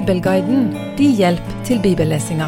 Bibelguiden 0.00 0.76
din 0.98 1.12
hjelp 1.12 1.48
til 1.64 1.80
bibellesinga. 1.82 2.46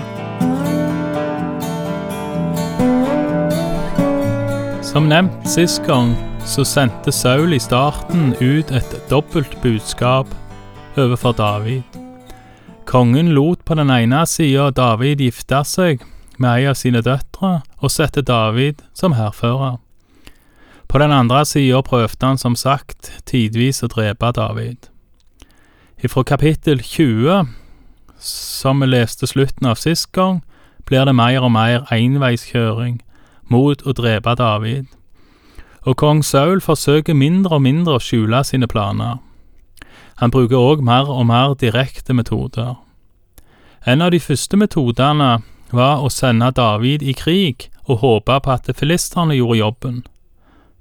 Som 4.82 5.10
nevnt 5.10 5.48
sist 5.48 5.82
gang, 5.84 6.14
så 6.48 6.64
sendte 6.64 7.12
Saul 7.12 7.52
i 7.52 7.58
starten 7.60 8.32
ut 8.40 8.72
et 8.72 8.94
dobbelt 9.10 9.58
budskap 9.60 10.32
overfor 10.96 11.32
David. 11.36 11.82
Kongen 12.88 13.34
lot 13.36 13.60
på 13.64 13.76
den 13.76 13.90
ene 13.90 14.22
sida 14.26 14.70
David 14.70 15.20
gifte 15.20 15.60
seg 15.68 16.06
med 16.38 16.54
ei 16.54 16.70
av 16.72 16.78
sine 16.80 17.04
døtre 17.04 17.58
og 17.82 17.92
sette 17.92 18.24
David 18.24 18.80
som 18.96 19.12
hærfører. 19.12 19.76
På 20.88 21.04
den 21.04 21.12
andre 21.12 21.44
sida 21.44 21.84
prøvde 21.84 22.32
han 22.32 22.40
som 22.40 22.56
sagt 22.56 23.12
tidvis 23.28 23.84
å 23.84 23.92
drepe 23.92 24.32
David. 24.40 24.91
Fra 26.08 26.22
kapittel 26.22 26.80
20, 26.82 27.46
som 28.18 28.80
vi 28.80 28.86
leste 28.86 29.26
slutten 29.26 29.68
av 29.70 29.78
sist 29.78 30.08
gang, 30.12 30.40
blir 30.84 31.04
det 31.06 31.14
mer 31.14 31.44
og 31.46 31.52
mer 31.54 31.86
enveiskjøring 31.94 32.96
mot 33.46 33.84
å 33.86 33.94
drepe 33.94 34.34
David, 34.34 34.88
og 35.86 35.96
kong 36.02 36.24
Saul 36.26 36.58
forsøker 36.60 37.14
mindre 37.14 37.54
og 37.54 37.62
mindre 37.68 38.00
å 38.00 38.02
skjule 38.02 38.42
sine 38.42 38.66
planer. 38.66 39.20
Han 40.18 40.34
bruker 40.34 40.58
òg 40.58 40.82
mer 40.82 41.06
og 41.06 41.26
mer 41.30 41.54
direkte 41.54 42.18
metoder. 42.18 42.74
En 43.86 44.02
av 44.02 44.10
de 44.10 44.18
første 44.18 44.58
metodene 44.58 45.38
var 45.70 46.02
å 46.02 46.10
sende 46.10 46.50
David 46.50 47.06
i 47.06 47.14
krig 47.14 47.70
og 47.86 48.02
håpe 48.02 48.40
på 48.42 48.58
at 48.58 48.74
filisterne 48.74 49.38
gjorde 49.38 49.62
jobben. 49.62 50.04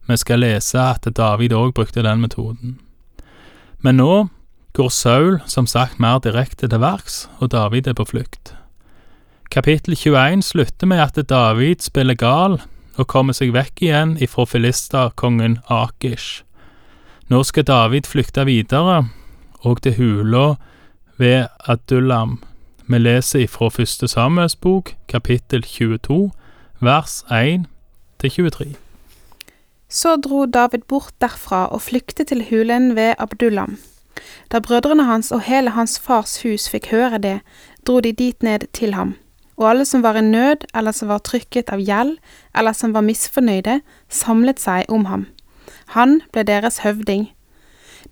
Vi 0.09 0.17
skal 0.17 0.41
lese 0.41 0.81
at 0.81 1.05
David 1.05 1.53
òg 1.53 1.73
brukte 1.77 2.01
den 2.01 2.25
metoden. 2.25 2.79
Men 3.85 4.01
nå 4.01 4.13
går 4.73 4.89
Saul 4.89 5.39
som 5.45 5.67
sagt 5.67 5.99
mer 5.99 6.19
direkte 6.23 6.67
til 6.67 6.81
verks, 6.81 7.27
og 7.39 7.51
David 7.51 7.87
er 7.87 7.97
på 7.97 8.05
flukt. 8.07 8.53
Kapittel 9.51 9.95
21 9.95 10.43
slutter 10.47 10.87
med 10.87 11.01
at 11.03 11.29
David 11.29 11.83
spiller 11.83 12.15
gal 12.15 12.61
og 12.95 13.07
kommer 13.07 13.35
seg 13.35 13.51
vekk 13.55 13.81
igjen 13.83 14.13
ifra 14.23 14.45
filisterkongen 14.47 15.59
Akish. 15.71 16.43
Nå 17.31 17.43
skal 17.47 17.67
David 17.67 18.07
flykte 18.07 18.45
videre, 18.47 19.05
og 19.63 19.81
til 19.83 19.95
hula 19.99 20.55
ved 21.19 21.47
Adullam. 21.67 22.39
Vi 22.87 22.97
leser 22.99 23.45
ifra 23.45 23.69
første 23.69 24.07
Samuels 24.07 24.55
bok, 24.55 24.95
kapittel 25.07 25.63
22, 25.63 26.31
vers 26.79 27.21
1 27.31 27.67
til 28.19 28.31
23. 28.31 28.73
Så 29.91 30.15
dro 30.23 30.45
David 30.45 30.87
bort 30.87 31.13
derfra 31.21 31.65
og 31.67 31.81
flyktet 31.83 32.31
til 32.31 32.45
hulen 32.49 32.95
ved 32.95 33.13
Abdullam. 33.19 33.77
Da 34.51 34.59
brødrene 34.59 35.03
hans 35.03 35.31
og 35.31 35.41
hele 35.47 35.73
hans 35.75 35.99
fars 35.99 36.41
hus 36.43 36.69
fikk 36.69 36.91
høre 36.91 37.17
det, 37.17 37.39
dro 37.87 37.99
de 37.99 38.13
dit 38.13 38.43
ned 38.43 38.67
til 38.73 38.93
ham. 38.93 39.15
Og 39.57 39.69
alle 39.69 39.85
som 39.85 40.03
var 40.03 40.17
i 40.17 40.21
nød, 40.21 40.65
eller 40.75 40.91
som 40.91 41.07
var 41.07 41.21
trykket 41.25 41.69
av 41.69 41.79
gjeld, 41.79 42.17
eller 42.55 42.73
som 42.73 42.93
var 42.93 43.05
misfornøyde, 43.05 43.81
samlet 44.09 44.59
seg 44.59 44.89
om 44.89 45.05
ham. 45.05 45.27
Han 45.93 46.21
ble 46.33 46.43
deres 46.47 46.81
høvding. 46.81 47.29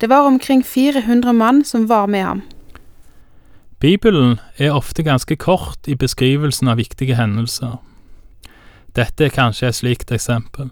Det 0.02 0.10
var 0.10 0.28
omkring 0.28 0.64
400 0.66 1.34
mann 1.34 1.64
som 1.66 1.90
var 1.90 2.06
med 2.06 2.24
ham. 2.24 2.42
Bibelen 3.80 4.40
er 4.58 4.76
ofte 4.76 5.04
ganske 5.04 5.36
kort 5.36 5.88
i 5.88 5.96
beskrivelsen 5.96 6.68
av 6.68 6.78
viktige 6.78 7.16
hendelser. 7.16 7.80
Dette 8.96 9.26
er 9.26 9.34
kanskje 9.34 9.70
et 9.70 9.78
slikt 9.78 10.12
eksempel. 10.12 10.70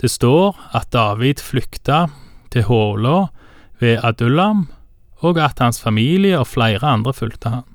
Det 0.00 0.10
står 0.10 0.58
at 0.74 0.92
David 0.92 1.40
flykta 1.40 2.06
til 2.52 2.66
Hålå 2.68 3.28
ved 3.84 4.00
Adullam, 4.02 4.66
og 5.24 5.38
at 5.40 5.60
hans 5.60 5.80
familie 5.80 6.38
og 6.40 6.48
flere 6.48 6.82
andre 6.96 7.12
fulgte 7.12 7.52
han. 7.52 7.68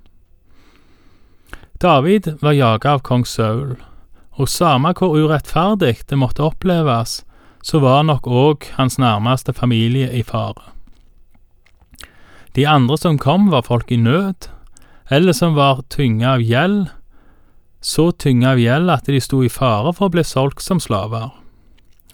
David 1.80 2.34
var 2.42 2.58
jaga 2.58 2.98
av 2.98 3.06
kong 3.08 3.24
Saul, 3.30 3.78
og 4.36 4.52
samme 4.52 4.92
hvor 4.98 5.16
urettferdig 5.16 6.02
det 6.10 6.20
måtte 6.20 6.44
oppleves, 6.44 7.22
så 7.64 7.80
var 7.84 8.04
nok 8.08 8.28
òg 8.28 8.68
hans 8.76 8.98
nærmeste 9.00 9.54
familie 9.56 10.12
i 10.16 10.24
fare. 10.24 10.74
De 12.56 12.66
andre 12.68 12.98
som 12.98 13.20
kom, 13.20 13.48
var 13.52 13.68
folk 13.68 13.92
i 13.92 14.00
nød, 14.00 14.50
eller 15.10 15.34
som 15.34 15.56
var 15.56 15.84
tynga 15.90 16.36
av 16.36 16.44
gjeld, 16.44 16.88
så 17.82 18.10
tynga 18.12 18.54
av 18.56 18.60
gjeld 18.60 18.92
at 18.92 19.08
de 19.08 19.22
sto 19.24 19.44
i 19.44 19.52
fare 19.52 19.94
for 19.96 20.10
å 20.10 20.16
bli 20.18 20.26
solgt 20.28 20.64
som 20.66 20.84
slaver, 20.84 21.32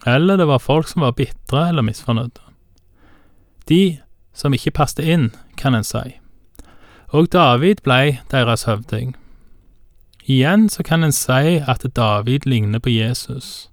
eller 0.06 0.38
det 0.38 0.46
var 0.46 0.62
folk 0.62 0.86
som 0.86 1.02
var 1.02 1.16
bitre 1.18 1.68
eller 1.72 1.86
misfornøyde. 1.86 2.45
De 3.68 3.98
som 4.34 4.54
ikke 4.54 4.70
passte 4.70 5.02
inn, 5.02 5.30
kan 5.56 5.74
en 5.74 5.84
si. 5.84 6.18
Og 7.08 7.32
David 7.32 7.82
blei 7.84 8.18
deres 8.30 8.66
høvding. 8.68 9.14
Igjen 10.26 10.68
så 10.68 10.82
kan 10.82 11.04
en 11.04 11.14
si 11.14 11.58
at 11.62 11.86
David 11.96 12.46
ligner 12.46 12.78
på 12.78 12.90
Jesus. 12.90 13.70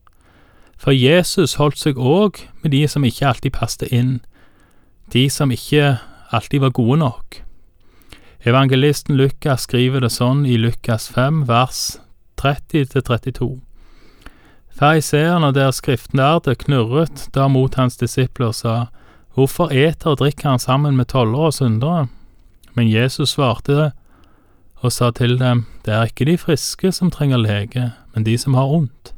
For 0.78 0.92
Jesus 0.92 1.56
holdt 1.56 1.80
seg 1.80 1.98
òg 1.98 2.44
med 2.62 2.72
de 2.72 2.84
som 2.88 3.04
ikke 3.04 3.28
alltid 3.28 3.56
passte 3.56 3.88
inn, 3.88 4.20
de 5.14 5.30
som 5.30 5.52
ikke 5.52 5.98
alltid 6.32 6.60
var 6.60 6.74
gode 6.76 7.00
nok. 7.00 7.44
Evangelisten 8.46 9.16
Lukas 9.16 9.64
skriver 9.68 10.04
det 10.04 10.12
sånn 10.12 10.44
i 10.46 10.58
Lukas 10.60 11.08
5, 11.14 11.46
vers 11.48 12.00
30-32. 12.42 13.62
Fariseerne 14.74 15.52
og 15.52 15.56
deres 15.56 15.80
skriftlærde 15.80 16.58
knurret 16.60 17.30
da 17.34 17.48
mot 17.48 17.76
hans 17.80 17.96
disipler 18.02 18.52
og 18.52 18.58
sa, 18.58 18.76
Hvorfor 19.34 19.72
eter 19.74 20.14
og 20.14 20.20
drikker 20.22 20.50
han 20.50 20.60
sammen 20.60 20.98
med 20.98 21.10
tollere 21.10 21.50
og 21.50 21.54
syndere? 21.54 22.08
Men 22.74 22.90
Jesus 22.90 23.34
svarte 23.34 23.78
det 23.78 23.92
og 24.84 24.92
sa 24.92 25.12
til 25.12 25.40
dem, 25.40 25.66
Det 25.86 25.94
er 25.94 26.04
ikke 26.04 26.26
de 26.26 26.38
friske 26.38 26.92
som 26.92 27.12
trenger 27.12 27.38
lege, 27.38 27.92
men 28.14 28.24
de 28.24 28.38
som 28.38 28.54
har 28.54 28.68
ondt. 28.68 29.14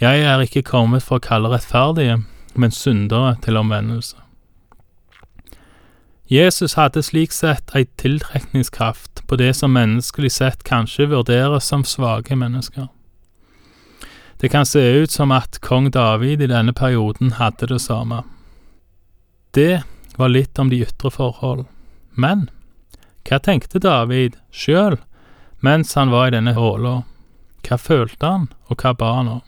Jeg 0.00 0.20
er 0.20 0.40
ikke 0.40 0.62
kommet 0.62 1.02
for 1.02 1.18
å 1.18 1.24
kalle 1.24 1.48
rettferdige, 1.48 2.22
men 2.54 2.70
syndere 2.70 3.36
til 3.42 3.56
omvendelse. 3.56 4.16
Jesus 6.30 6.74
hadde 6.74 7.02
slik 7.02 7.32
sett 7.32 7.72
ei 7.74 7.84
tiltrekningskraft 7.98 9.22
på 9.26 9.36
det 9.36 9.54
som 9.56 9.74
menneskelig 9.74 10.30
sett 10.30 10.64
kanskje 10.64 11.08
vurderes 11.10 11.64
som 11.64 11.84
svake 11.84 12.36
mennesker. 12.36 12.86
Det 14.40 14.50
kan 14.50 14.66
se 14.66 15.02
ut 15.02 15.10
som 15.10 15.32
at 15.32 15.60
kong 15.60 15.90
David 15.90 16.40
i 16.40 16.46
denne 16.46 16.72
perioden 16.72 17.32
hadde 17.32 17.66
det 17.66 17.80
samme. 17.80 18.22
Det 19.50 19.82
var 20.16 20.28
litt 20.28 20.58
om 20.58 20.70
de 20.70 20.82
ytre 20.84 21.10
forhold, 21.10 21.64
men 22.14 22.48
hva 23.26 23.40
tenkte 23.42 23.82
David 23.82 24.36
sjøl 24.54 24.98
mens 25.60 25.94
han 25.98 26.12
var 26.14 26.28
i 26.28 26.34
denne 26.36 26.54
håla? 26.54 27.00
Hva 27.66 27.76
følte 27.76 28.26
han, 28.26 28.46
og 28.70 28.80
hva 28.80 28.94
ba 28.94 29.10
han 29.18 29.32
om? 29.38 29.42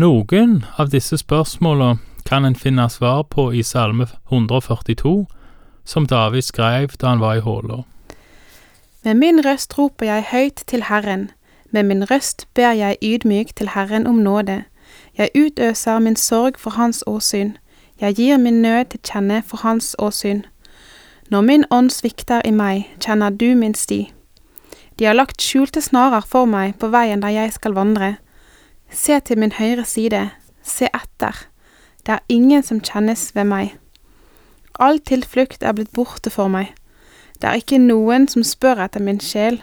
Noen 0.00 0.60
av 0.78 0.92
disse 0.92 1.18
spørsmåla 1.20 1.96
kan 2.28 2.44
en 2.44 2.54
finne 2.54 2.86
svar 2.92 3.24
på 3.32 3.48
i 3.56 3.62
Salme 3.66 4.06
142, 4.30 5.26
som 5.84 6.06
David 6.06 6.44
skrev 6.46 6.94
da 7.00 7.10
han 7.10 7.24
var 7.24 7.40
i 7.40 7.44
håla. 7.44 7.82
Med 9.02 9.16
min 9.16 9.40
røst 9.44 9.78
roper 9.78 10.06
jeg 10.06 10.28
høyt 10.30 10.62
til 10.68 10.86
Herren, 10.92 11.30
med 11.72 11.88
min 11.88 12.04
røst 12.10 12.46
ber 12.54 12.76
jeg 12.76 13.00
ydmyk 13.02 13.56
til 13.56 13.72
Herren 13.74 14.06
om 14.06 14.20
nåde. 14.20 14.62
Jeg 15.16 15.32
utøser 15.34 15.98
min 15.98 16.16
sorg 16.16 16.58
for 16.58 16.76
hans 16.76 17.02
åsyn, 17.06 17.56
jeg 18.00 18.14
gir 18.14 18.38
min 18.38 18.62
nød 18.62 18.84
til 18.84 19.00
kjenne 19.04 19.42
for 19.46 19.56
hans 19.56 19.96
åsyn. 19.98 20.42
Når 21.30 21.40
min 21.40 21.64
ånd 21.70 21.90
svikter 21.90 22.40
i 22.44 22.50
meg, 22.50 22.88
kjenner 23.00 23.30
du 23.30 23.54
min 23.54 23.74
sti. 23.74 24.12
De 24.98 25.04
har 25.04 25.14
lagt 25.14 25.42
skjulte 25.42 25.80
snarer 25.80 26.24
for 26.26 26.48
meg 26.48 26.74
på 26.80 26.90
veien 26.92 27.22
der 27.22 27.32
jeg 27.32 27.52
skal 27.52 27.76
vandre. 27.76 28.16
Se 28.90 29.20
til 29.20 29.38
min 29.38 29.52
høyre 29.52 29.84
side, 29.84 30.30
se 30.62 30.88
etter, 30.94 31.46
det 32.06 32.16
er 32.16 32.26
ingen 32.28 32.62
som 32.62 32.80
kjennes 32.80 33.30
ved 33.36 33.46
meg. 33.46 33.76
All 34.80 34.98
tilflukt 34.98 35.62
er 35.62 35.76
blitt 35.76 35.92
borte 35.92 36.32
for 36.32 36.48
meg, 36.48 36.74
det 37.40 37.48
er 37.48 37.60
ikke 37.62 37.78
noen 37.80 38.26
som 38.28 38.44
spør 38.44 38.82
etter 38.84 39.00
min 39.00 39.20
sjel. 39.20 39.60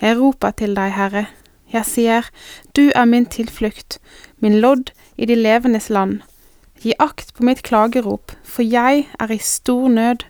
Jeg 0.00 0.16
roper 0.16 0.54
til 0.56 0.76
deg, 0.76 0.94
Herre, 0.96 1.26
jeg 1.72 1.84
sier, 1.84 2.30
du 2.76 2.88
er 2.94 3.04
min 3.04 3.26
tilflukt, 3.26 3.98
min 4.40 4.60
lodd 4.60 4.94
i 5.16 5.28
de 5.28 5.36
levendes 5.36 5.90
land. 5.90 6.20
Gi 6.80 6.94
akt 6.98 7.34
på 7.36 7.44
mitt 7.44 7.60
klagerop, 7.66 8.32
for 8.44 8.64
jeg 8.64 9.04
er 9.20 9.32
i 9.32 9.38
stor 9.44 9.88
nød. 9.92 10.24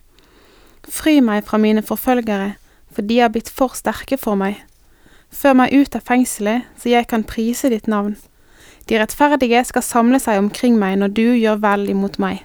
Fri 0.90 1.20
meg 1.22 1.44
fra 1.46 1.60
mine 1.62 1.82
forfølgere, 1.82 2.54
for 2.90 3.06
de 3.06 3.20
er 3.22 3.30
blitt 3.30 3.50
for 3.54 3.76
sterke 3.78 4.18
for 4.18 4.34
meg. 4.34 4.58
Før 5.30 5.54
meg 5.60 5.74
ut 5.76 5.94
av 5.94 6.02
fengselet, 6.08 6.66
så 6.74 6.90
jeg 6.90 7.06
kan 7.06 7.22
prise 7.22 7.70
ditt 7.70 7.86
navn. 7.86 8.16
De 8.90 8.98
rettferdige 8.98 9.62
skal 9.68 9.86
samle 9.86 10.18
seg 10.18 10.40
omkring 10.40 10.74
meg 10.80 10.96
når 10.98 11.12
du 11.14 11.26
gjør 11.38 11.60
vel 11.62 11.86
imot 11.92 12.18
meg. 12.18 12.42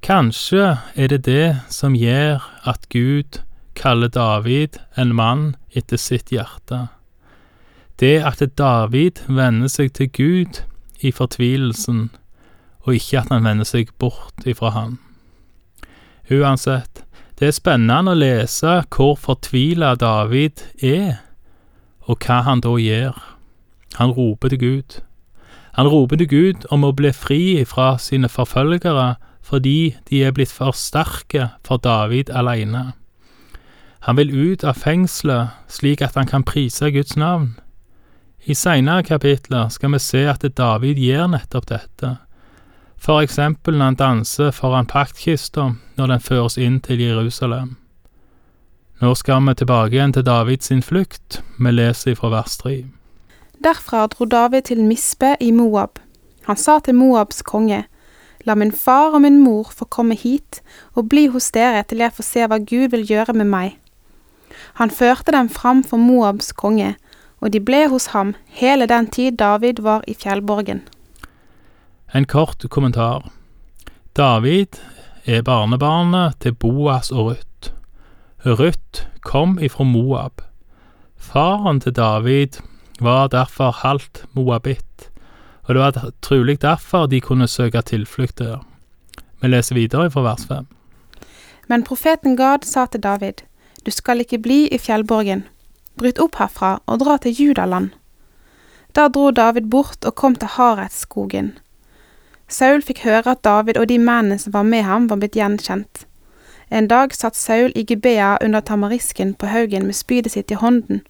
Kanskje 0.00 0.78
er 0.96 1.12
det 1.12 1.26
det 1.26 1.48
som 1.68 1.92
gjør 1.92 2.40
at 2.64 2.88
Gud 2.88 3.42
kaller 3.76 4.08
David 4.08 4.80
en 4.96 5.12
mann 5.12 5.44
etter 5.76 6.00
sitt 6.00 6.32
hjerte. 6.32 6.86
Det 8.00 8.16
at 8.24 8.40
David 8.56 9.20
vender 9.28 9.68
seg 9.68 9.92
til 9.92 10.08
Gud 10.08 10.62
i 11.04 11.12
fortvilelsen, 11.12 12.08
og 12.90 12.98
ikke 12.98 13.22
at 13.22 13.30
han 13.30 13.46
vender 13.46 13.68
seg 13.68 13.92
bort 14.02 14.46
ifra 14.48 14.74
han. 14.74 14.98
Uansett, 16.30 17.04
Det 17.40 17.48
er 17.48 17.54
spennende 17.56 18.12
å 18.12 18.18
lese 18.20 18.82
hvor 18.92 19.14
fortvila 19.16 19.94
David 19.96 20.60
er, 20.84 21.22
og 22.04 22.20
hva 22.20 22.42
han 22.44 22.60
da 22.60 22.74
gjør. 22.76 23.16
Han 23.96 24.12
roper 24.12 24.52
til 24.52 24.60
Gud. 24.60 24.98
Han 25.72 25.88
roper 25.88 26.20
til 26.20 26.28
Gud 26.28 26.66
om 26.68 26.84
å 26.84 26.92
bli 26.92 27.14
fri 27.16 27.64
fra 27.64 27.94
sine 27.96 28.28
forfølgere 28.28 29.14
fordi 29.40 29.96
de 30.10 30.20
er 30.20 30.36
blitt 30.36 30.52
for 30.52 30.76
sterke 30.76 31.48
for 31.64 31.80
David 31.80 32.28
alene. 32.28 32.92
Han 34.04 34.20
vil 34.20 34.36
ut 34.36 34.64
av 34.64 34.76
fengselet 34.76 35.56
slik 35.72 36.04
at 36.04 36.20
han 36.20 36.28
kan 36.28 36.44
prise 36.44 36.92
Guds 36.92 37.16
navn. 37.16 37.54
I 38.44 38.52
seinere 38.52 39.02
kapitler 39.02 39.72
skal 39.72 39.96
vi 39.96 39.98
se 39.98 40.26
at 40.28 40.44
David 40.56 41.00
gjør 41.00 41.32
nettopp 41.38 41.72
dette 41.72 42.18
for 43.00 43.24
eksempel 43.24 43.78
når 43.78 43.84
han 43.84 43.98
danser 43.98 44.50
foran 44.54 44.86
paktkista 44.86 45.70
når 45.96 46.12
den 46.12 46.20
føres 46.20 46.58
inn 46.60 46.80
til 46.84 47.00
Jerusalem. 47.00 47.76
Nå 49.00 49.14
skal 49.16 49.40
vi 49.46 49.54
tilbake 49.56 49.96
igjen 49.96 50.12
til 50.12 50.26
Davids 50.26 50.68
sin 50.68 50.82
flukt, 50.84 51.40
vi 51.58 51.72
leser 51.72 52.14
fra 52.14 52.28
vers 52.34 52.58
3. 52.60 52.84
Derfra 53.64 54.06
dro 54.12 54.24
David 54.24 54.68
til 54.68 54.84
Mispe 54.84 55.34
i 55.40 55.50
Moab. 55.50 55.98
Han 56.44 56.56
sa 56.56 56.78
til 56.84 56.94
Moabs 56.94 57.42
konge, 57.42 57.84
La 58.44 58.54
min 58.54 58.72
far 58.72 59.12
og 59.12 59.20
min 59.20 59.38
mor 59.44 59.68
få 59.76 59.84
komme 59.84 60.14
hit 60.16 60.62
og 60.94 61.08
bli 61.08 61.26
hos 61.28 61.50
dere 61.52 61.82
til 61.84 62.00
jeg 62.00 62.12
får 62.16 62.24
se 62.24 62.46
hva 62.48 62.58
Gud 62.58 62.88
vil 62.94 63.04
gjøre 63.04 63.34
med 63.36 63.48
meg. 63.52 63.74
Han 64.80 64.90
førte 64.90 65.32
dem 65.32 65.48
fram 65.48 65.82
for 65.84 66.00
Moabs 66.00 66.52
konge, 66.52 66.94
og 67.40 67.52
de 67.52 67.60
ble 67.60 67.86
hos 67.88 68.12
ham 68.14 68.34
hele 68.60 68.88
den 68.88 69.06
tid 69.06 69.36
David 69.36 69.80
var 69.84 70.04
i 70.08 70.14
fjellborgen. 70.14 70.80
En 72.12 72.24
kort 72.26 72.64
kommentar. 72.70 73.30
David 74.16 74.80
er 75.24 75.42
barnebarnet 75.42 76.40
til 76.42 76.54
Boas 76.58 77.12
og 77.14 77.28
Ruth. 77.28 77.70
Ruth 78.44 79.04
kom 79.22 79.58
ifra 79.62 79.84
Moab. 79.84 80.42
Faren 81.16 81.78
til 81.80 81.94
David 81.94 82.58
var 83.00 83.28
derfor 83.28 83.70
halvt 83.84 84.24
moabitt, 84.32 85.10
og 85.62 85.74
det 85.74 85.82
var 85.84 86.10
trolig 86.22 86.58
derfor 86.62 87.06
de 87.06 87.20
kunne 87.20 87.48
søke 87.48 87.82
tilflukt 87.82 88.38
der. 88.38 88.58
Vi 89.40 89.48
leser 89.48 89.78
videre 89.78 90.10
fra 90.10 90.26
vers 90.26 90.46
fem. 90.50 90.66
Men 91.68 91.86
profeten 91.86 92.36
Gad 92.36 92.66
sa 92.66 92.86
til 92.86 93.00
David, 93.00 93.46
Du 93.86 93.90
skal 93.90 94.20
ikke 94.20 94.38
bli 94.38 94.68
i 94.68 94.78
fjellborgen. 94.78 95.46
Bryt 95.96 96.18
opp 96.18 96.36
herfra 96.36 96.80
og 96.86 97.00
dra 97.00 97.16
til 97.16 97.32
Judaland. 97.32 97.90
Da 98.94 99.08
dro 99.08 99.30
David 99.30 99.70
bort 99.70 100.04
og 100.04 100.14
kom 100.14 100.34
til 100.34 100.48
Haretsskogen. 100.48 101.54
Saul 102.50 102.82
fikk 102.82 103.04
høre 103.06 103.36
at 103.36 103.44
David 103.46 103.78
og 103.78 103.86
de 103.88 103.98
mennene 103.98 104.38
som 104.38 104.52
var 104.52 104.66
med 104.66 104.82
ham, 104.82 105.06
var 105.10 105.20
blitt 105.22 105.38
gjenkjent. 105.38 106.04
En 106.70 106.88
dag 106.90 107.14
satt 107.14 107.38
Saul 107.38 107.72
i 107.74 107.84
Gibea 107.86 108.36
under 108.44 108.60
tamarisken 108.60 109.34
på 109.34 109.46
haugen 109.46 109.86
med 109.86 109.94
spydet 109.94 110.34
sitt 110.34 110.50
i 110.50 110.58
hånden. 110.58 111.04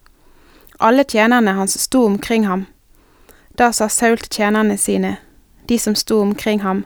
Alle 0.79 1.03
tjenerne 1.03 1.53
hans 1.57 1.77
sto 1.81 2.05
omkring 2.05 2.47
ham. 2.47 2.65
Da 3.57 3.71
sa 3.71 3.89
Saul 3.89 4.17
til 4.17 4.41
tjenerne 4.41 4.77
sine, 4.77 5.17
de 5.69 5.77
som 5.79 5.95
sto 5.95 6.21
omkring 6.21 6.61
ham, 6.61 6.85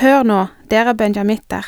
Hør 0.00 0.22
nå, 0.22 0.46
dere 0.70 0.94
benjamitter. 0.94 1.66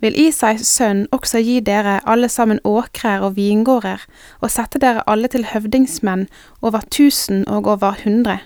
Vil 0.00 0.14
Isais 0.18 0.66
sønn 0.66 1.04
også 1.14 1.42
gi 1.42 1.58
dere 1.60 1.98
alle 2.06 2.28
sammen 2.30 2.60
åkrer 2.64 3.22
og 3.22 3.36
vingårder, 3.36 4.02
og 4.40 4.50
sette 4.50 4.78
dere 4.82 5.02
alle 5.06 5.28
til 5.28 5.46
høvdingsmenn 5.50 6.28
over 6.62 6.86
tusen 6.90 7.44
og 7.48 7.66
over 7.66 7.98
hundre? 8.04 8.38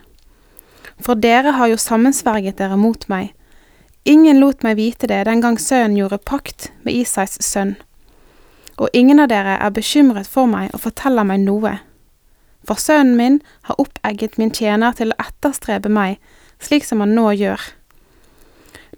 For 1.03 1.19
dere 1.19 1.57
har 1.57 1.71
jo 1.71 1.81
sammensverget 1.81 2.59
dere 2.59 2.79
mot 2.81 3.09
meg. 3.13 3.33
Ingen 4.07 4.39
lot 4.41 4.63
meg 4.63 4.79
vite 4.79 5.09
det 5.11 5.25
den 5.27 5.43
gang 5.43 5.59
sønnen 5.61 5.97
gjorde 5.99 6.23
pakt 6.23 6.71
med 6.87 6.95
Isais 6.95 7.37
sønn. 7.43 7.75
Og 8.79 8.93
ingen 8.93 9.21
av 9.21 9.31
dere 9.33 9.57
er 9.59 9.75
bekymret 9.75 10.29
for 10.31 10.47
meg 10.51 10.71
og 10.73 10.85
forteller 10.85 11.27
meg 11.27 11.43
noe. 11.43 11.79
For 12.67 12.79
sønnen 12.81 13.17
min 13.19 13.41
har 13.69 13.81
oppegget 13.81 14.39
min 14.39 14.53
tjener 14.55 14.95
til 14.97 15.13
å 15.13 15.19
etterstrebe 15.23 15.91
meg, 15.93 16.21
slik 16.63 16.87
som 16.87 17.03
han 17.03 17.15
nå 17.19 17.31
gjør. 17.37 17.61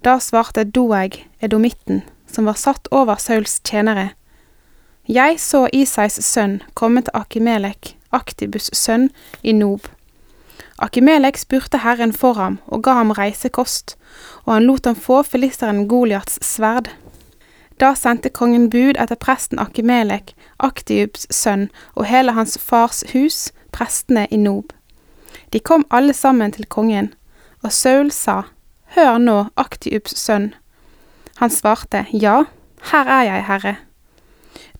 Da 0.05 0.15
svarte 0.23 0.63
Doeg, 0.63 1.19
edomitten, 1.43 2.03
som 2.29 2.47
var 2.47 2.57
satt 2.57 2.87
over 2.91 3.19
Sauls 3.19 3.59
tjenere. 3.67 4.11
Jeg 5.09 5.39
så 5.41 5.65
Isais 5.73 6.19
sønn 6.23 6.59
komme 6.77 7.01
til 7.03 7.17
Akimelek, 7.17 7.95
Aktibus 8.13 8.69
sønn, 8.77 9.09
i 9.41 9.53
Nob. 9.57 9.89
Akimelek 10.79 11.37
spurte 11.37 11.83
Herren 11.83 12.13
for 12.13 12.39
ham 12.39 12.59
og 12.67 12.83
ga 12.83 12.93
ham 13.01 13.11
reisekost, 13.11 13.97
og 14.45 14.53
han 14.53 14.67
lot 14.69 14.85
ham 14.87 14.95
få 14.95 15.23
filisteren 15.27 15.87
Goliats 15.91 16.39
sverd. 16.45 16.87
Da 17.79 17.93
sendte 17.95 18.31
kongen 18.31 18.69
bud 18.71 18.95
etter 18.99 19.19
presten 19.19 19.59
Akimelek, 19.59 20.33
Aktiubs 20.59 21.27
sønn, 21.35 21.67
og 21.95 22.07
hele 22.07 22.35
hans 22.35 22.57
fars 22.59 23.03
hus, 23.11 23.49
prestene 23.75 24.25
i 24.31 24.39
Nob. 24.39 24.71
De 25.51 25.59
kom 25.59 25.85
alle 25.91 26.13
sammen 26.13 26.51
til 26.55 26.67
kongen, 26.67 27.13
og 27.63 27.71
Saul 27.75 28.11
sa, 28.11 28.41
Hør 28.95 29.19
nå, 29.19 29.37
Aktiubs 29.59 30.15
sønn. 30.17 30.53
Han 31.39 31.51
svarte, 31.51 32.05
Ja, 32.11 32.43
her 32.91 33.05
er 33.19 33.23
jeg, 33.27 33.45
herre. 33.51 33.75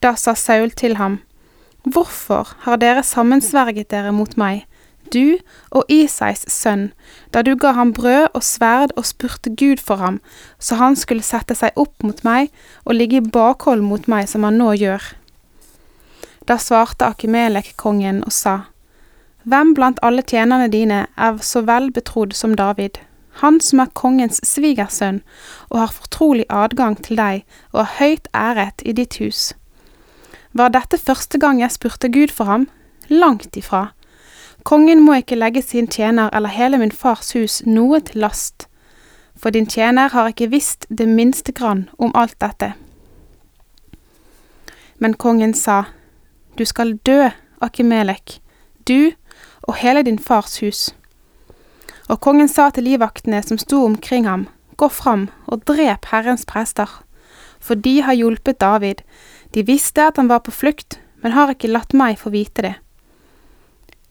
Da 0.03 0.15
sa 0.15 0.33
Saul 0.33 0.71
til 0.71 0.95
ham, 0.95 1.19
Hvorfor 1.83 2.55
har 2.65 2.79
dere 2.79 3.03
sammensverget 3.03 3.91
dere 3.91 4.11
mot 4.11 4.35
meg? 4.37 4.65
Du 5.13 5.37
og 5.71 5.89
Isais 5.91 6.45
sønn, 6.51 6.89
da 7.33 7.41
du 7.45 7.55
ga 7.59 7.73
ham 7.77 7.93
brød 7.93 8.29
og 8.33 8.43
sverd 8.45 8.93
og 8.95 9.07
spurte 9.09 9.53
Gud 9.55 9.81
for 9.83 10.01
ham, 10.01 10.19
så 10.59 10.79
han 10.79 10.97
skulle 10.99 11.25
sette 11.25 11.57
seg 11.57 11.77
opp 11.79 12.03
mot 12.03 12.23
meg 12.27 12.49
og 12.85 12.95
ligge 12.95 13.19
i 13.19 13.31
bakhold 13.37 13.83
mot 13.85 14.07
meg 14.11 14.29
som 14.31 14.47
han 14.47 14.59
nå 14.61 14.73
gjør. 14.79 15.03
Da 16.49 16.57
svarte 16.57 17.05
Akimelek 17.05 17.75
kongen 17.77 18.23
og 18.25 18.33
sa, 18.33 18.57
Hvem 19.49 19.73
blant 19.73 20.01
alle 20.03 20.21
tjenerne 20.21 20.67
dine 20.69 21.05
er 21.17 21.37
så 21.45 21.61
vel 21.65 21.91
betrodd 21.95 22.35
som 22.35 22.55
David, 22.57 22.97
han 23.39 23.59
som 23.63 23.79
er 23.79 23.93
kongens 23.95 24.41
svigersønn 24.43 25.21
og 25.69 25.77
har 25.79 25.93
fortrolig 25.95 26.45
adgang 26.49 26.97
til 26.99 27.19
deg 27.21 27.45
og 27.71 27.85
er 27.85 27.93
høyt 27.99 28.27
æret 28.35 28.83
i 28.83 28.95
ditt 28.97 29.19
hus? 29.23 29.53
Var 30.51 30.73
dette 30.73 30.97
første 30.97 31.39
gang 31.39 31.61
jeg 31.61 31.71
spurte 31.71 32.09
Gud 32.11 32.33
for 32.33 32.49
ham? 32.49 32.67
Langt 33.09 33.55
ifra. 33.57 33.91
Kongen 34.63 34.99
må 35.01 35.15
ikke 35.19 35.37
legge 35.39 35.61
sin 35.63 35.87
tjener 35.87 36.29
eller 36.35 36.51
hele 36.51 36.77
min 36.77 36.91
fars 36.91 37.31
hus 37.33 37.61
noe 37.65 38.01
til 38.03 38.19
last, 38.25 38.67
for 39.39 39.55
din 39.55 39.67
tjener 39.69 40.11
har 40.11 40.27
ikke 40.27 40.49
visst 40.51 40.85
det 40.89 41.07
minste 41.07 41.55
grann 41.55 41.87
om 41.97 42.11
alt 42.15 42.35
dette. 42.43 42.73
Men 44.99 45.15
kongen 45.15 45.53
sa, 45.53 45.83
Du 46.57 46.65
skal 46.65 46.97
dø, 47.07 47.29
Akimelek, 47.61 48.41
du 48.87 49.11
og 49.63 49.75
hele 49.75 50.03
din 50.03 50.19
fars 50.19 50.59
hus. 50.59 50.89
Og 52.09 52.19
kongen 52.19 52.47
sa 52.47 52.69
til 52.69 52.83
livvaktene 52.83 53.41
som 53.43 53.57
sto 53.57 53.85
omkring 53.85 54.27
ham, 54.27 54.47
Gå 54.75 54.87
fram 54.87 55.29
og 55.47 55.63
drep 55.67 56.05
Herrens 56.11 56.45
prester, 56.45 56.87
for 57.59 57.75
de 57.75 58.01
har 58.01 58.15
hjulpet 58.15 58.59
David, 58.59 59.03
de 59.53 59.63
visste 59.63 60.03
at 60.03 60.17
han 60.17 60.29
var 60.29 60.39
på 60.39 60.51
flukt, 60.51 60.99
men 61.23 61.35
har 61.35 61.51
ikke 61.51 61.71
latt 61.71 61.93
meg 61.93 62.19
få 62.19 62.31
vite 62.31 62.63
det. 62.63 62.75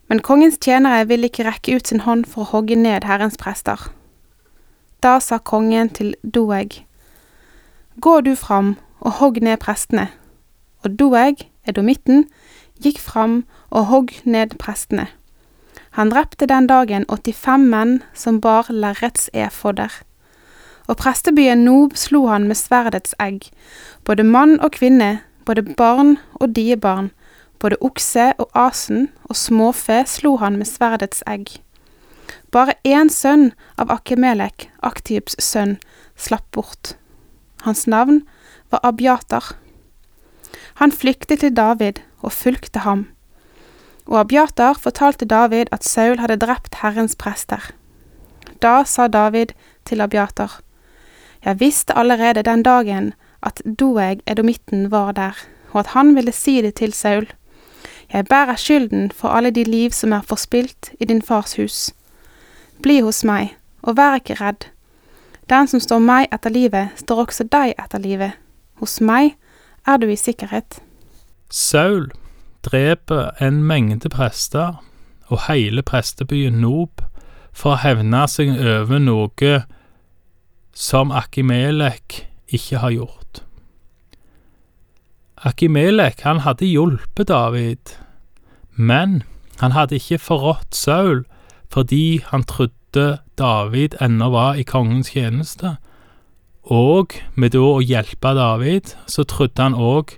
Men 0.09 0.23
kongens 0.25 0.59
tjenere 0.59 1.05
ville 1.09 1.29
ikke 1.29 1.45
rekke 1.45 1.77
ut 1.77 1.88
sin 1.88 2.05
hånd 2.07 2.25
for 2.27 2.47
å 2.47 2.53
hogge 2.53 2.77
ned 2.77 3.05
Herrens 3.05 3.37
prester. 3.41 3.91
Da 5.05 5.19
sa 5.21 5.38
kongen 5.38 5.93
til 5.95 6.15
Doeg, 6.23 6.83
Gå 8.00 8.21
du 8.21 8.35
fram 8.38 8.77
og 9.00 9.19
hogg 9.19 9.41
ned 9.43 9.59
prestene. 9.59 10.09
Og 10.87 10.95
Doeg, 10.99 11.43
edomitten, 11.67 12.29
gikk 12.79 13.00
fram 13.03 13.43
og 13.71 13.88
hogg 13.91 14.12
ned 14.25 14.55
prestene. 14.62 15.09
Han 15.99 16.12
drepte 16.15 16.47
den 16.47 16.69
dagen 16.71 17.05
85 17.11 17.65
menn 17.73 17.97
som 18.15 18.38
bar 18.41 18.71
lerrets 18.71 19.27
efodder. 19.35 19.91
Og 20.87 20.97
prestebyen 20.97 21.65
Nob 21.67 21.97
slo 21.99 22.29
han 22.31 22.47
med 22.49 22.57
sverdets 22.57 23.17
egg, 23.19 23.50
både 24.07 24.23
mann 24.23 24.61
og 24.61 24.77
kvinne, 24.79 25.19
både 25.45 25.67
barn 25.75 26.17
og 26.38 26.55
diebarn, 26.55 27.11
både 27.59 27.79
okse 27.81 28.33
og 28.38 28.50
asen 28.55 29.09
og 29.29 29.37
småfe 29.37 30.03
slo 30.07 30.37
han 30.43 30.59
med 30.59 30.71
sverdets 30.71 31.23
egg. 31.27 31.59
Bare 32.53 32.79
én 32.85 33.11
sønn 33.12 33.50
av 33.77 33.91
Akimelek, 33.93 34.69
Aktibs 34.81 35.37
sønn, 35.43 35.77
slapp 36.17 36.47
bort. 36.53 36.95
Hans 37.67 37.87
navn 37.87 38.23
var 38.71 38.81
Abiatar. 38.83 39.57
Han 40.81 40.93
flyktet 40.93 41.43
til 41.43 41.55
David 41.55 42.00
og 42.23 42.33
fulgte 42.33 42.85
ham. 42.87 43.09
Og 44.07 44.21
Abiatar 44.23 44.79
fortalte 44.81 45.29
David 45.29 45.69
at 45.73 45.85
Saul 45.85 46.19
hadde 46.23 46.38
drept 46.41 46.81
Herrens 46.83 47.17
prester. 47.17 47.61
Da 48.62 48.83
sa 48.85 49.09
David 49.09 49.53
til 49.85 50.00
Abiatar, 50.00 50.61
Jeg 51.45 51.61
visste 51.61 51.95
allerede 51.97 52.43
den 52.43 52.62
dagen 52.62 53.12
at 53.43 53.62
Doeg 53.65 54.21
edomitten 54.27 54.91
var 54.91 55.12
der, 55.12 55.37
og 55.71 55.81
at 55.81 55.87
han 55.87 56.17
ville 56.17 56.33
si 56.33 56.62
det 56.62 56.75
til 56.75 56.93
Saul. 56.93 57.29
Jeg 58.12 58.25
bærer 58.25 58.57
skylden 58.57 59.11
for 59.12 59.29
alle 59.29 59.50
de 59.50 59.65
liv 59.65 59.91
som 59.91 60.12
er 60.12 60.21
forspilt 60.25 60.93
i 61.00 61.05
din 61.05 61.23
fars 61.23 61.57
hus. 61.57 61.91
Bli 62.83 63.00
hos 63.00 63.25
meg, 63.25 63.57
og 63.83 63.97
vær 63.97 64.15
ikke 64.15 64.38
redd. 64.41 64.69
Den 65.50 65.69
som 65.69 65.81
står 65.81 65.99
meg 65.99 66.29
etter 66.33 66.53
livet, 66.53 66.88
står 66.97 67.25
også 67.25 67.45
deg 67.53 67.75
etter 67.79 67.99
livet. 67.99 68.33
Hos 68.81 69.00
meg 69.00 69.37
er 69.87 69.97
du 69.97 70.09
i 70.09 70.17
sikkerhet. 70.17 70.81
Saul 71.50 72.11
dreper 72.65 73.31
en 73.41 73.62
mengde 73.65 74.09
prester 74.12 74.81
og 75.29 75.45
hele 75.49 75.83
prestebyen 75.83 76.61
Nob 76.61 77.03
for 77.53 77.75
å 77.75 77.83
hevne 77.83 78.25
seg 78.31 78.53
over 78.57 79.00
noe 79.03 79.55
som 80.77 81.12
Akimelek 81.12 82.23
ikke 82.55 82.83
har 82.85 82.95
gjort. 82.95 83.17
Akimelek 85.47 86.25
han 86.26 86.42
hadde 86.42 86.66
hjulpet 86.66 87.28
David, 87.28 87.95
men 88.75 89.23
han 89.61 89.73
hadde 89.73 89.99
ikke 89.99 90.18
forrådt 90.18 90.75
Saul 90.75 91.25
fordi 91.71 92.23
han 92.25 92.42
trodde 92.49 93.21
David 93.38 93.95
ennå 94.02 94.30
var 94.33 94.57
i 94.59 94.64
kongens 94.66 95.12
tjeneste, 95.12 95.76
og 96.64 97.14
med 97.35 97.52
da 97.54 97.61
å 97.61 97.85
hjelpe 97.85 98.33
David, 98.35 98.95
så 99.07 99.25
trodde 99.28 99.62
han 99.62 99.76
òg 99.76 100.16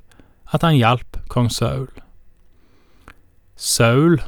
at 0.55 0.65
han 0.67 0.79
hjalp 0.79 1.19
kong 1.29 1.51
Saul. 1.53 1.91
Saul 3.57 4.21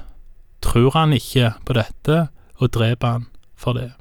tror 0.62 0.92
han 0.94 1.14
ikke 1.16 1.54
på 1.64 1.78
dette 1.78 2.26
og 2.58 2.74
dreper 2.74 3.16
han 3.16 3.26
for 3.56 3.78
det. 3.78 3.92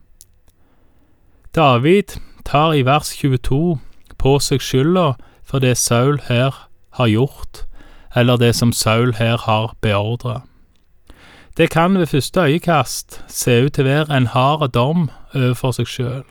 David 1.55 2.17
tar 2.45 2.75
i 2.75 2.83
vers 2.85 3.13
22 3.15 3.79
på 4.21 4.35
seg 4.43 4.61
skylda 4.61 5.13
for 5.45 5.63
det 5.63 5.77
Saul 5.77 6.19
her 6.27 6.67
har 6.91 7.07
gjort, 7.07 7.65
eller 8.15 8.37
det 8.37 8.55
som 8.55 8.73
Saul 8.73 9.13
her 9.13 9.37
har 9.37 9.75
beordra. 9.81 10.41
Det 11.57 11.69
kan 11.69 11.97
ved 11.99 12.07
første 12.07 12.39
øyekast 12.39 13.21
se 13.27 13.65
ut 13.65 13.73
til 13.73 13.85
å 13.85 13.89
være 13.89 14.17
en 14.17 14.27
hard 14.31 14.71
dom 14.71 15.09
overfor 15.35 15.75
seg 15.75 15.87
sjøl, 15.87 16.23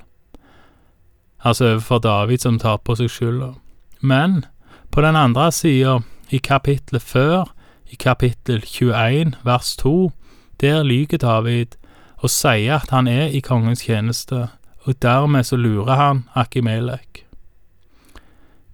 altså 1.44 1.74
overfor 1.74 1.98
David 1.98 2.38
som 2.44 2.58
tar 2.58 2.80
på 2.84 2.96
seg 2.96 3.10
skylda. 3.12 3.52
Men 4.00 4.44
på 4.90 5.00
den 5.00 5.16
andre 5.16 5.52
sida, 5.52 6.00
i 6.30 6.38
kapittelet 6.38 7.02
før, 7.02 7.52
i 7.90 7.96
kapittel 7.96 8.62
21 8.64 9.34
vers 9.44 9.76
2, 9.76 10.12
der 10.60 10.82
lyver 10.82 11.18
David 11.18 11.76
og 12.16 12.30
sier 12.30 12.78
at 12.78 12.90
han 12.90 13.08
er 13.08 13.32
i 13.32 13.40
kongens 13.40 13.84
tjeneste, 13.86 14.48
og 14.84 15.02
dermed 15.02 15.44
så 15.44 15.56
lurer 15.56 15.94
han 15.94 16.24
Akimelek. 16.34 17.26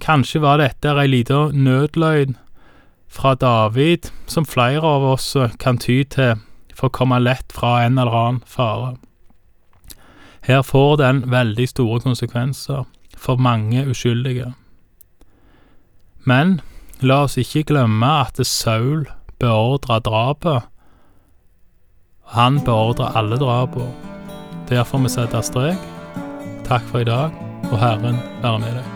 Kanskje 0.06 0.38
var 0.38 0.60
dette 0.62 0.92
ei 0.94 1.08
lita 1.10 1.48
nødløgn 1.50 2.36
fra 3.10 3.34
David 3.34 4.06
som 4.30 4.46
flere 4.46 4.86
av 4.86 5.02
oss 5.16 5.32
kan 5.58 5.80
ty 5.82 6.04
til 6.04 6.36
for 6.76 6.86
å 6.86 6.94
komme 6.94 7.18
lett 7.18 7.50
fra 7.56 7.80
en 7.82 7.98
eller 7.98 8.14
annen 8.14 8.44
fare. 8.46 8.94
Her 10.46 10.62
får 10.62 11.00
den 11.00 11.24
veldig 11.32 11.66
store 11.72 12.00
konsekvenser 12.04 12.84
for 13.18 13.42
mange 13.42 13.82
uskyldige. 13.90 14.52
Men 16.22 16.60
la 17.00 17.24
oss 17.26 17.34
ikke 17.40 17.64
glemme 17.72 18.10
at 18.22 18.38
Saul 18.46 19.08
beordra 19.42 19.98
drapet. 19.98 20.70
Han 22.36 22.60
beordra 22.62 23.10
alle 23.18 23.40
drapene. 23.42 23.90
Der 24.70 24.86
får 24.86 25.02
vi 25.02 25.14
sette 25.14 25.42
strek. 25.42 25.90
Takk 26.66 26.86
for 26.90 27.02
i 27.02 27.10
dag, 27.10 27.34
og 27.70 27.78
Herren 27.78 28.22
være 28.42 28.58
med 28.62 28.78
deg. 28.78 28.95